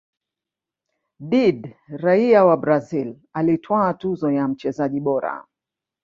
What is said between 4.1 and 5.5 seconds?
ya mchezaji bora